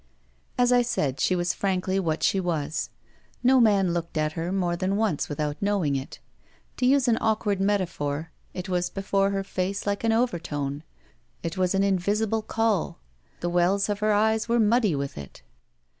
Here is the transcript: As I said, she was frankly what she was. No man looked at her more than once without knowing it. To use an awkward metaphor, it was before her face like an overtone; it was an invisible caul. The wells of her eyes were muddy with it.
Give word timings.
As 0.57 0.71
I 0.71 0.81
said, 0.81 1.19
she 1.19 1.35
was 1.35 1.53
frankly 1.53 1.99
what 1.99 2.23
she 2.23 2.39
was. 2.39 2.89
No 3.43 3.59
man 3.59 3.93
looked 3.93 4.17
at 4.17 4.31
her 4.31 4.51
more 4.51 4.75
than 4.75 4.95
once 4.97 5.29
without 5.29 5.61
knowing 5.61 5.95
it. 5.95 6.17
To 6.77 6.87
use 6.87 7.07
an 7.07 7.19
awkward 7.21 7.61
metaphor, 7.61 8.31
it 8.51 8.67
was 8.67 8.89
before 8.89 9.29
her 9.29 9.43
face 9.43 9.85
like 9.85 10.03
an 10.03 10.11
overtone; 10.11 10.81
it 11.43 11.55
was 11.55 11.75
an 11.75 11.83
invisible 11.83 12.41
caul. 12.41 12.97
The 13.41 13.49
wells 13.51 13.89
of 13.89 13.99
her 13.99 14.11
eyes 14.11 14.49
were 14.49 14.59
muddy 14.59 14.95
with 14.95 15.19
it. 15.19 15.43